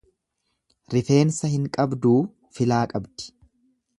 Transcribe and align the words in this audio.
Rifeensa 0.95 1.51
hin 1.51 1.69
qabduu 1.77 2.15
filaa 2.59 2.83
qabdi. 2.95 3.31